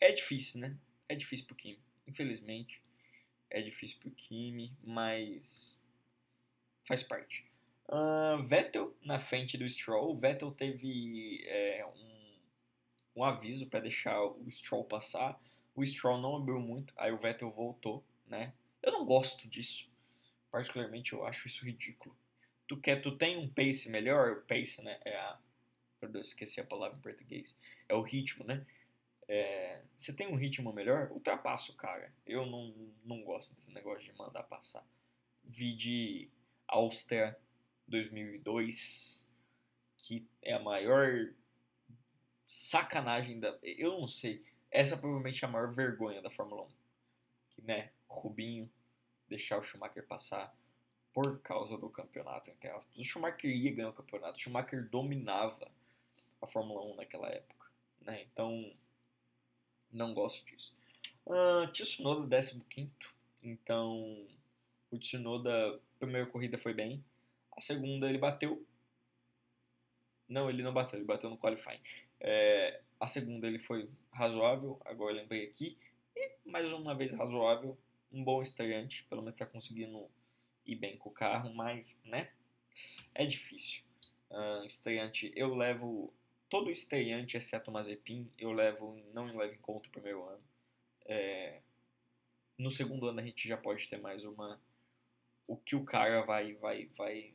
[0.00, 0.76] é difícil, né?
[1.08, 2.80] É difícil pro Kim, infelizmente.
[3.50, 5.78] É difícil pro Kimi, mas
[6.86, 7.46] faz parte.
[7.88, 10.16] Uh, Vettel na frente do Stroll.
[10.16, 15.40] Vettel teve é, um, um aviso para deixar o Stroll passar.
[15.74, 18.52] O Stroll não abriu muito, aí o Vettel voltou, né?
[18.82, 19.88] Eu não gosto disso.
[20.50, 22.14] Particularmente eu acho isso ridículo.
[22.66, 25.00] Tu quer, tu tem um pace melhor, pace, né?
[25.04, 25.38] É a
[26.20, 27.56] esqueci a palavra em português.
[27.88, 28.64] É o ritmo, né?
[29.28, 29.82] É,
[30.16, 32.10] tem um ritmo melhor, ultrapassa o cara.
[32.26, 34.84] Eu não, não gosto desse negócio de mandar passar.
[35.44, 36.28] Vi de
[36.66, 37.38] Áustria
[37.86, 39.24] 2002,
[39.98, 41.28] que é a maior
[42.46, 43.56] sacanagem da.
[43.62, 44.42] Eu não sei.
[44.70, 46.68] Essa provavelmente é a maior vergonha da Fórmula 1.
[47.50, 48.70] Que, né, Rubinho
[49.28, 50.54] deixar o Schumacher passar
[51.12, 52.96] por causa do campeonato, entre aspas.
[52.96, 55.70] O Schumacher ia ganhar o campeonato, o Schumacher dominava
[56.40, 57.66] a Fórmula 1 naquela época.
[58.00, 58.22] Né?
[58.22, 58.58] Então,
[59.92, 60.74] não gosto disso.
[61.26, 62.38] Uh, Tsunoda,
[62.70, 62.90] 15.
[63.42, 64.26] Então,
[64.90, 67.04] o Tsunoda, primeira corrida foi bem.
[67.56, 68.64] A segunda ele bateu.
[70.28, 71.80] Não, ele não bateu, ele bateu no qualifying.
[72.20, 75.76] É, a segunda ele foi razoável, agora lembrei aqui.
[76.16, 77.76] E mais uma vez razoável.
[78.10, 80.08] Um bom estreante, pelo menos está conseguindo
[80.64, 82.30] ir bem com o carro, mas, né?
[83.14, 83.82] É difícil.
[84.30, 86.12] Uh, estreante, eu levo
[86.48, 90.42] todo estreante, exceto o Mazepin, eu levo, não levo em conta o primeiro ano.
[91.04, 91.60] É,
[92.56, 94.60] no segundo ano a gente já pode ter mais uma
[95.46, 97.34] o que o cara vai vai vai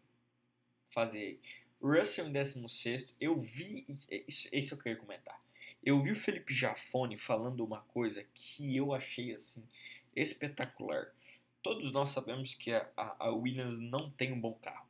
[0.89, 1.39] fazer.
[1.81, 3.85] Russell em 16, eu vi
[4.27, 5.37] isso, esse eu queria comentar.
[5.83, 9.67] Eu vi o Felipe Jafone falando uma coisa que eu achei assim
[10.15, 11.13] espetacular.
[11.61, 14.87] todos nós sabemos que a, a Williams não tem um bom carro.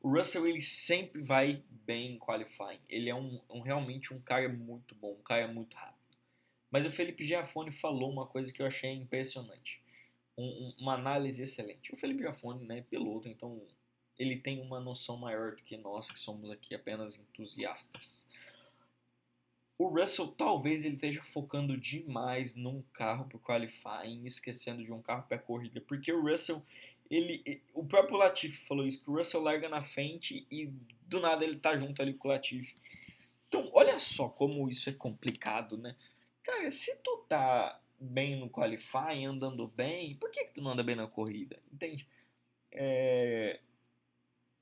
[0.00, 2.80] O Russell ele sempre vai bem em qualifying.
[2.88, 6.00] Ele é um, um, realmente um cara muito bom, um cara muito rápido.
[6.70, 9.80] Mas o Felipe Giafone falou uma coisa que eu achei impressionante.
[10.38, 11.92] Um, uma análise excelente.
[11.92, 13.60] O Felipe Giafone né, é piloto, então
[14.18, 18.26] ele tem uma noção maior do que nós que somos aqui apenas entusiastas.
[19.76, 25.26] O Russell talvez ele esteja focando demais num carro para qualifying, esquecendo de um carro
[25.26, 26.62] para corrida, porque o Russell
[27.10, 30.66] ele, o próprio Latifi falou isso, que o Russell larga na frente e
[31.06, 32.74] do nada ele tá junto ali com o Latifi.
[33.48, 35.96] Então, olha só como isso é complicado, né?
[36.44, 40.84] Cara, se tu tá bem no qualifying, andando bem, por que, que tu não anda
[40.84, 41.58] bem na corrida?
[41.72, 42.06] Entende?
[42.70, 43.58] É...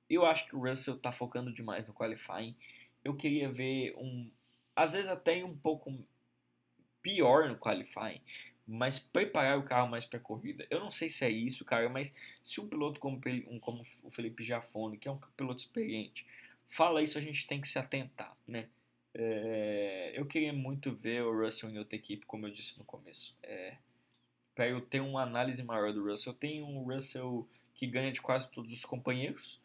[0.09, 2.57] Eu acho que o Russell tá focando demais no qualifying.
[3.05, 4.31] Eu queria ver um.
[4.75, 5.95] Às vezes até um pouco
[7.03, 8.23] pior no qualifying
[8.69, 10.67] mas preparar o carro mais para corrida.
[10.69, 13.19] Eu não sei se é isso, cara, mas se um piloto como,
[13.61, 16.27] como o Felipe Jafone, que é um piloto experiente,
[16.69, 18.69] fala isso, a gente tem que se atentar, né?
[19.15, 23.35] É, eu queria muito ver o Russell em outra equipe, como eu disse no começo.
[23.43, 23.79] É,
[24.55, 26.33] para eu ter uma análise maior do Russell.
[26.33, 29.61] Eu tenho um Russell que ganha de quase todos os companheiros.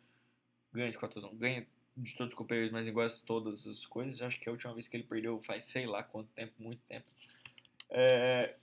[0.71, 4.21] Ganha de quase todos, ganha de todos os companheiros, mas igual a todas as coisas.
[4.21, 7.05] Acho que a última vez que ele perdeu faz sei lá quanto tempo, muito tempo.
[7.89, 8.55] É,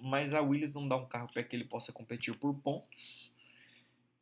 [0.00, 3.32] mas a Williams não dá um carro para que ele possa competir por pontos.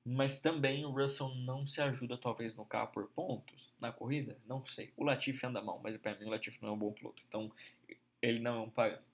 [0.05, 4.67] Mas também o Russell não se ajuda, talvez, no carro por pontos, na corrida, não
[4.67, 4.93] sei.
[4.97, 7.53] O Latifi anda mal, mas para mim o Latifi não é um bom piloto, então
[8.21, 9.05] ele não é um parâmetro.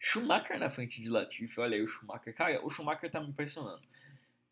[0.00, 2.34] Schumacher na frente de Latifi, olha aí o Schumacher.
[2.34, 3.82] Cara, o Schumacher tá me impressionando.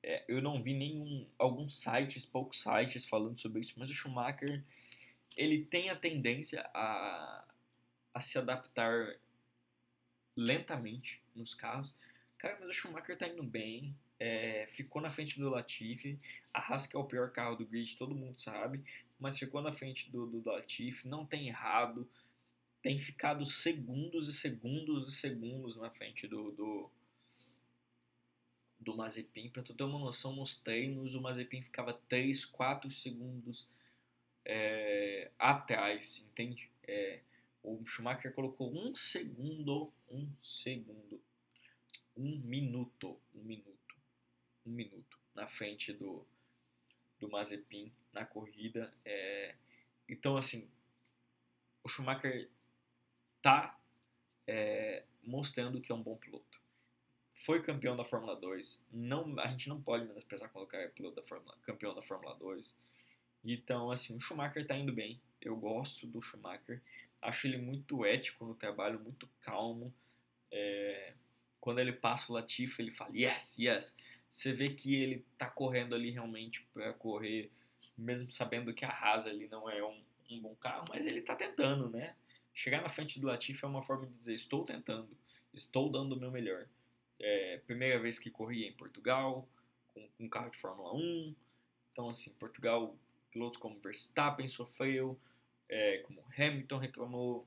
[0.01, 4.63] É, eu não vi nenhum, alguns sites, poucos sites falando sobre isso, mas o Schumacher,
[5.37, 7.45] ele tem a tendência a,
[8.15, 9.17] a se adaptar
[10.41, 11.95] lentamente nos carros.
[12.39, 16.19] Cara, mas o Schumacher tá indo bem, é, ficou na frente do Latifi.
[16.53, 18.83] A Haas é o pior carro do grid, todo mundo sabe,
[19.19, 22.09] mas ficou na frente do, do, do Latifi, não tem errado,
[22.83, 26.91] tem ficado segundos e segundos e segundos na frente do, do,
[28.79, 29.51] do Mazepin.
[29.51, 33.69] Pra tu ter uma noção, nos treinos o Mazepin ficava 3, 4 segundos
[34.47, 36.71] é, atrás, entende?
[36.89, 37.21] É,
[37.63, 41.21] o Schumacher colocou um segundo, um segundo,
[42.17, 43.97] um minuto, um minuto,
[44.67, 46.27] um minuto na frente do,
[47.19, 48.93] do Mazepin na corrida.
[49.05, 49.55] É,
[50.09, 50.71] então, assim,
[51.83, 52.49] o Schumacher
[53.43, 53.79] tá
[54.47, 56.61] é, mostrando que é um bom piloto.
[57.45, 58.83] Foi campeão da Fórmula 2.
[58.93, 62.77] Não, a gente não pode menosprezar cara é piloto da Fórmula, campeão da Fórmula 2.
[63.45, 65.21] Então, assim, o Schumacher tá indo bem.
[65.41, 66.81] Eu gosto do Schumacher.
[67.21, 69.93] Acho ele muito ético no trabalho, muito calmo.
[70.51, 71.15] É,
[71.61, 73.97] quando ele passa o Latifi, ele fala yes, yes.
[74.31, 77.51] Você vê que ele tá correndo ali realmente para correr,
[77.97, 80.01] mesmo sabendo que a Haas ali não é um,
[80.31, 82.15] um, bom carro, mas ele tá tentando, né?
[82.55, 85.09] Chegar na frente do Latifi é uma forma de dizer estou tentando,
[85.53, 86.67] estou dando o meu melhor.
[87.19, 89.47] É, primeira vez que corri em Portugal,
[89.93, 91.35] com um carro de Fórmula 1.
[91.93, 92.97] Então, assim, Portugal,
[93.31, 95.19] pilotos como Verstappen sofreu,
[95.71, 97.47] é, como Hamilton reclamou.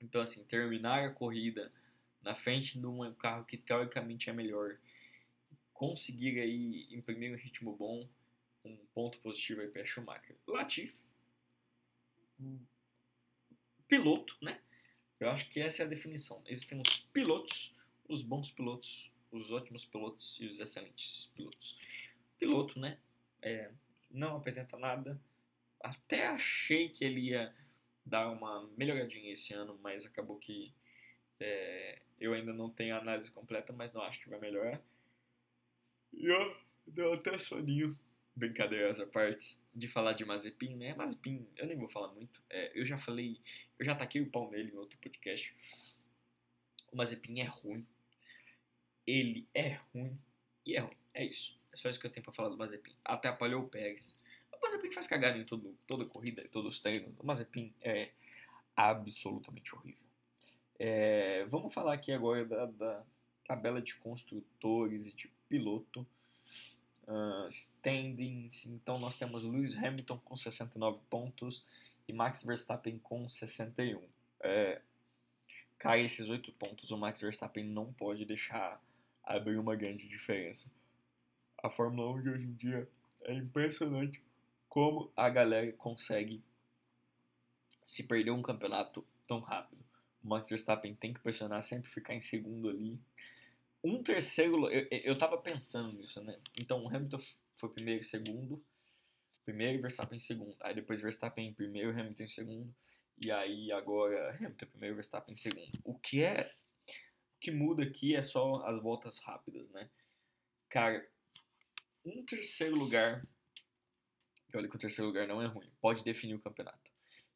[0.00, 1.70] Então, assim, terminar a corrida
[2.20, 4.76] na frente de um carro que teoricamente é melhor,
[5.72, 8.06] conseguir aí imprimir um ritmo bom,
[8.64, 10.36] um ponto positivo aí para Schumacher.
[10.46, 10.94] Latifi,
[13.88, 14.60] piloto, né?
[15.18, 16.42] Eu acho que essa é a definição.
[16.46, 17.74] Existem os pilotos,
[18.08, 21.78] os bons pilotos, os ótimos pilotos e os excelentes pilotos.
[22.38, 22.98] Piloto, né?
[23.40, 23.70] É,
[24.10, 25.20] não apresenta nada,
[25.82, 27.54] até achei que ele ia
[28.04, 30.72] dar uma melhoradinha esse ano, mas acabou que
[31.40, 34.80] é, eu ainda não tenho a análise completa, mas não acho que vai melhorar.
[36.12, 37.98] E ó, deu até soninho.
[38.34, 40.94] Brincadeiras à parte, de falar de Mazepin, né?
[40.94, 42.40] Mazepin, eu nem vou falar muito.
[42.48, 43.38] É, eu já falei,
[43.78, 45.54] eu já taquei o pau nele em outro podcast.
[46.90, 47.86] O Mazepin é ruim.
[49.06, 50.14] Ele é ruim.
[50.64, 50.96] E é ruim.
[51.12, 51.58] É isso.
[51.74, 52.94] É só isso que eu tenho pra falar do Mazepin.
[53.04, 54.16] Até apalhou o Pérez.
[54.62, 57.12] Mazepin faz cagada em todo, toda corrida, em todos os treinos.
[57.18, 58.10] O Mazepin é
[58.76, 60.02] absolutamente horrível.
[60.78, 63.02] É, vamos falar aqui agora da, da,
[63.46, 66.06] tabela de construtores e de piloto.
[67.06, 68.64] Uh, standings.
[68.66, 71.64] Então nós temos Lewis Hamilton com 69 pontos
[72.06, 74.00] e Max Verstappen com 61.
[74.40, 74.80] É,
[75.78, 78.80] cai esses 8 pontos, o Max Verstappen não pode deixar
[79.24, 80.70] abrir uma grande diferença.
[81.62, 82.88] A Fórmula 1 de hoje em dia
[83.22, 84.22] é impressionante
[84.72, 86.42] como a galera consegue
[87.84, 89.84] se perder um campeonato tão rápido.
[90.24, 92.98] o Max Verstappen tem que pressionar, sempre ficar em segundo ali.
[93.84, 96.38] Um terceiro, eu, eu tava pensando nisso, né?
[96.58, 97.18] Então o Hamilton
[97.58, 98.64] foi primeiro e segundo,
[99.44, 100.56] primeiro Verstappen em segundo.
[100.60, 102.74] Aí depois Verstappen em primeiro, Hamilton em segundo.
[103.18, 105.78] E aí agora Hamilton primeiro, Verstappen em segundo.
[105.84, 106.50] O que é
[107.36, 109.90] o que muda aqui é só as voltas rápidas, né?
[110.70, 111.06] Cara,
[112.06, 113.22] um terceiro lugar,
[114.56, 116.90] olha que o terceiro lugar não é ruim, pode definir o campeonato.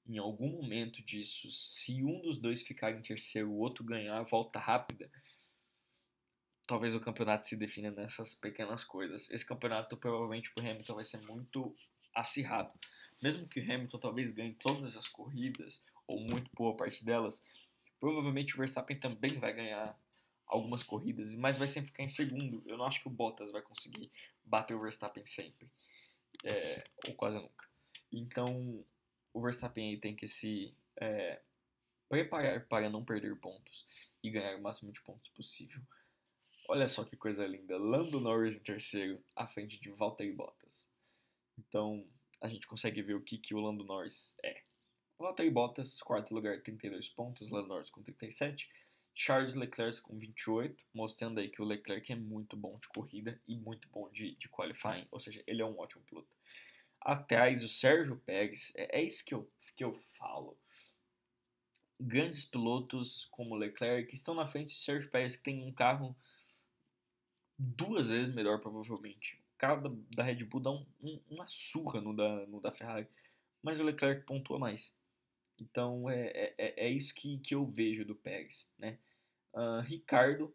[0.09, 4.59] Em algum momento disso, se um dos dois ficar em terceiro, o outro ganhar volta
[4.59, 5.11] rápida,
[6.66, 9.31] talvez o campeonato se defina nessas pequenas coisas.
[9.31, 11.74] Esse campeonato provavelmente para Hamilton vai ser muito
[12.14, 12.72] acirrado.
[13.22, 17.42] Mesmo que o Hamilton talvez ganhe todas as corridas, ou muito boa parte delas,
[17.98, 19.98] provavelmente o Verstappen também vai ganhar
[20.46, 22.62] algumas corridas, mas vai sempre ficar em segundo.
[22.66, 24.11] Eu não acho que o Bottas vai conseguir
[24.44, 25.68] bater o Verstappen sempre,
[26.44, 27.66] é, ou quase nunca.
[28.12, 28.85] Então,
[29.33, 31.40] o Verstappen aí tem que se é,
[32.09, 33.87] preparar para não perder pontos
[34.22, 35.81] e ganhar o máximo de pontos possível.
[36.68, 40.88] Olha só que coisa linda, Lando Norris em terceiro, à frente de Valtteri Bottas.
[41.59, 42.05] Então,
[42.40, 44.62] a gente consegue ver o que, que o Lando Norris é.
[45.18, 48.68] Valtteri Bottas, quarto lugar, 32 pontos, Lando Norris com 37,
[49.18, 53.57] Charles Leclerc com 28, mostrando aí que o Leclerc é muito bom de corrida e
[53.57, 56.29] muito bom de, de qualifying, ou seja, ele é um ótimo piloto.
[57.00, 60.59] Atrás, o Sérgio Pérez, é, é isso que eu, que eu falo.
[61.98, 66.14] Grandes pilotos como Leclerc estão na frente de Sérgio Pérez, que tem um carro
[67.59, 69.40] duas vezes melhor, provavelmente.
[69.55, 72.70] O carro da, da Red Bull dá um, um, uma surra no da, no da
[72.70, 73.09] Ferrari,
[73.62, 74.92] mas o Leclerc pontua mais.
[75.59, 78.98] Então é, é, é, é isso que, que eu vejo do Pérez, né?
[79.57, 80.55] Uh, Ricardo,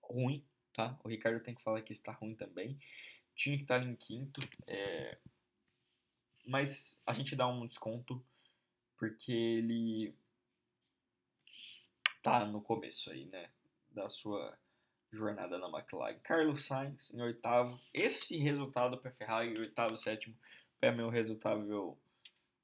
[0.00, 0.96] ruim, tá?
[1.02, 2.78] O Ricardo tem que falar que está ruim também.
[3.34, 5.18] Tinha que estar em quinto, é...
[6.46, 8.24] mas a gente dá um desconto
[8.96, 10.14] porque ele
[12.22, 13.50] tá no começo aí, né?
[13.90, 14.56] Da sua
[15.10, 16.18] jornada na McLaren.
[16.20, 17.80] Carlos Sainz em oitavo.
[17.92, 20.36] Esse resultado para Ferrari, oitavo, sétimo,
[20.80, 21.98] é meu resultado,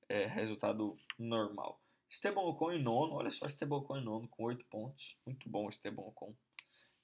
[0.09, 1.81] é, resultado normal.
[2.15, 5.17] Esteban Ocon em nono, olha só, Esteban Ocon em nono com 8 pontos.
[5.27, 6.33] Muito bom Esteban Ocon.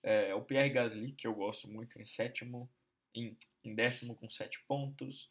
[0.04, 2.70] É, o Pierre Gasly, que eu gosto muito, em sétimo,
[3.12, 5.28] em, em décimo com 7 pontos.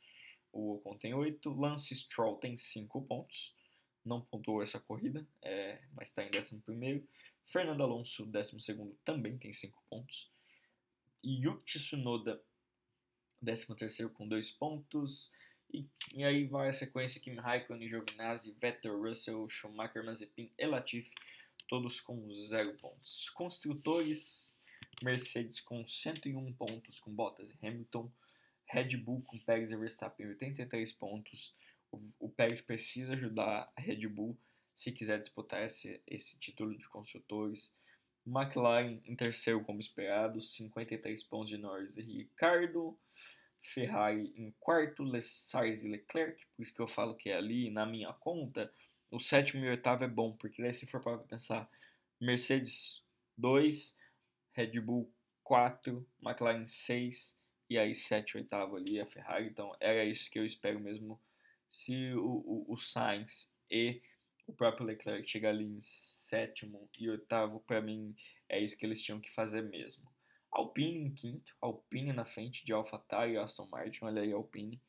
[0.51, 1.49] O Ocon tem 8.
[1.53, 3.55] Lance Stroll tem 5 pontos.
[4.03, 7.07] Não pontuou essa corrida, é, mas está em décimo primeiro.
[7.45, 10.29] Fernando Alonso, décimo segundo, também tem 5 pontos.
[11.23, 12.41] Yuki Tsunoda,
[13.41, 15.31] décimo terceiro com 2 pontos.
[15.71, 21.11] E, e, aí vai a sequência Kimi Raikkonen, Giovinazzi, Vettel, Russell, Schumacher, Mazepin e Latifi,
[21.67, 23.29] todos com 0 pontos.
[23.29, 24.59] Construtores,
[25.03, 28.11] Mercedes com 101 pontos com Bottas e Hamilton,
[28.65, 31.53] Red Bull com Pérez e Verstappen 83 pontos.
[31.91, 34.37] O, o Pérez precisa ajudar a Red Bull
[34.73, 37.73] se quiser disputar esse, esse título de construtores.
[38.25, 42.97] McLaren em terceiro como esperado, 53 pontos de Norris e Ricardo.
[43.61, 47.85] Ferrari em quarto, Sainz e Leclerc, por isso que eu falo que é ali na
[47.85, 48.73] minha conta,
[49.11, 51.69] o sétimo e oitavo é bom, porque daí se for para pensar,
[52.19, 53.03] Mercedes
[53.37, 53.97] 2,
[54.53, 55.11] Red Bull
[55.43, 57.37] 4, McLaren 6,
[57.69, 61.19] e aí 7 oitavo ali a Ferrari, então era isso que eu espero mesmo,
[61.67, 64.01] se o, o, o Sainz e
[64.47, 68.15] o próprio Leclerc chegar ali em sétimo e oitavo, para mim
[68.47, 70.09] é isso que eles tinham que fazer mesmo.
[70.51, 74.81] Alpine em quinto, Alpine na frente de AlphaTauri e Aston Martin, olha aí Alpine,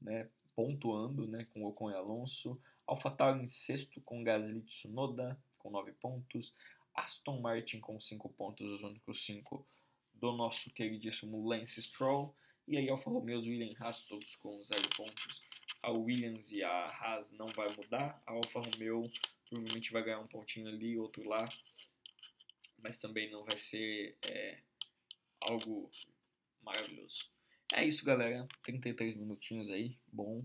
[0.00, 2.60] né, pontuando, né, com Ocon e Alonso.
[2.86, 6.54] AlphaTauri em sexto com Gasly Tsunoda, com nove pontos.
[6.94, 9.64] Aston Martin com cinco pontos, os únicos cinco
[10.14, 12.34] do nosso queridíssimo Lance Stroll.
[12.66, 15.42] E aí Alfa Romeo e Williams Haas todos com zero pontos.
[15.82, 18.20] A Williams e a Haas não vai mudar.
[18.26, 19.10] A Alfa Romeo
[19.48, 21.48] provavelmente vai ganhar um pontinho ali, outro lá.
[22.82, 24.58] Mas também não vai ser é,
[25.42, 25.90] algo
[26.62, 27.30] maravilhoso.
[27.74, 28.46] É isso, galera.
[28.62, 30.44] 33 minutinhos aí, bom.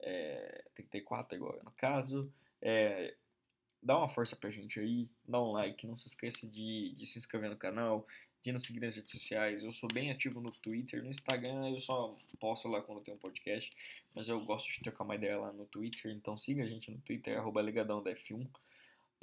[0.00, 2.32] É, 34 agora, no caso.
[2.60, 3.14] É,
[3.82, 7.18] dá uma força pra gente aí, dá um like, não se esqueça de, de se
[7.18, 8.06] inscrever no canal,
[8.42, 9.62] de nos seguir nas redes sociais.
[9.62, 13.18] Eu sou bem ativo no Twitter, no Instagram eu só posto lá quando tem um
[13.18, 13.70] podcast,
[14.14, 17.00] mas eu gosto de trocar uma ideia lá no Twitter, então siga a gente no
[17.00, 18.48] Twitter, arroba legadão da F1.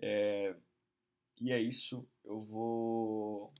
[0.01, 0.55] É,
[1.41, 3.53] e é isso, eu vou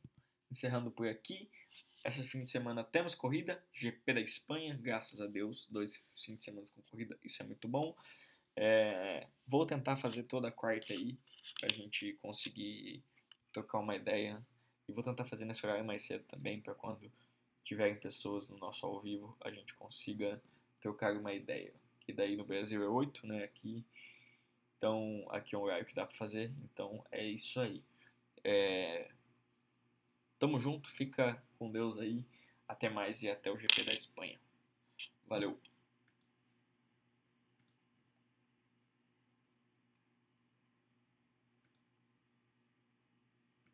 [0.53, 1.49] encerrando por aqui.
[2.03, 6.43] Essa fim de semana temos corrida, GP da Espanha, graças a Deus, dois fins de
[6.43, 7.95] semana com corrida, isso é muito bom.
[8.55, 11.17] É, vou tentar fazer toda a quarta aí,
[11.59, 13.03] pra gente conseguir
[13.51, 14.45] trocar uma ideia.
[14.87, 17.09] E vou tentar fazer nesse horário mais cedo também, para quando
[17.63, 20.41] tiverem pessoas no nosso ao vivo, a gente consiga
[20.81, 21.73] trocar uma ideia.
[22.01, 23.45] Que daí no Brasil é 8, né?
[23.45, 23.85] Aqui
[24.77, 26.51] Então, aqui é um horário que dá para fazer.
[26.65, 27.81] Então, é isso aí.
[28.43, 29.09] É...
[30.43, 32.21] Tamo junto, fica com Deus aí.
[32.67, 34.37] Até mais e até o GP da Espanha.
[35.25, 35.57] Valeu!